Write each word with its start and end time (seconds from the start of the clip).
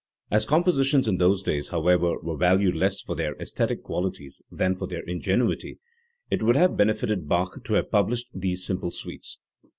As 0.31 0.45
compositions 0.47 1.07
in 1.07 1.17
those 1.17 1.43
days, 1.43 1.67
however, 1.67 2.17
were 2.23 2.35
valued 2.35 2.73
less 2.75 3.01
for 3.01 3.15
their 3.15 3.35
aesthetic 3.35 3.83
qualities 3.83 4.41
than 4.49 4.73
for 4.75 4.87
their 4.87 5.03
ingenuity, 5.03 5.77
it 6.31 6.41
would 6.41 6.55
not 6.55 6.59
have 6.61 6.75
benefited 6.75 7.29
Bach 7.29 7.63
to 7.63 7.75
have 7.75 7.91
published 7.91 8.31
these 8.33 8.65
simple 8.65 8.89
suites. 8.89 9.37